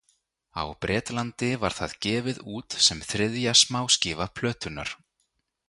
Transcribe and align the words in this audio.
Á 0.57 0.63
Bretlandi 0.83 1.49
var 1.65 1.75
það 1.79 1.93
gefið 2.07 2.41
út 2.59 2.79
sem 2.87 3.05
þriðja 3.13 3.55
smáskífa 3.63 4.31
plötunnar. 4.41 4.97